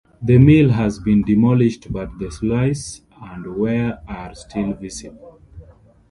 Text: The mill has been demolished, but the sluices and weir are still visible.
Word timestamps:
The 0.19 0.39
mill 0.39 0.71
has 0.71 0.97
been 0.97 1.21
demolished, 1.21 1.93
but 1.93 2.17
the 2.17 2.31
sluices 2.31 3.01
and 3.21 3.45
weir 3.55 3.99
are 4.07 4.33
still 4.33 4.73
visible. 4.73 5.39